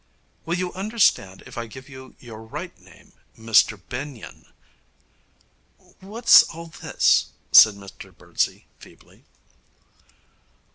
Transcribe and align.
'Will 0.47 0.57
you 0.57 0.73
understand 0.73 1.43
if 1.45 1.59
I 1.59 1.67
give 1.67 1.87
you 1.87 2.15
your 2.19 2.41
right 2.41 2.75
name, 2.79 3.13
Mr 3.37 3.79
Benyon?' 3.87 4.47
'What's 5.99 6.41
all 6.41 6.65
this?' 6.81 7.27
said 7.51 7.75
Mr 7.75 8.11
Birdsey 8.11 8.65
feebly. 8.79 9.25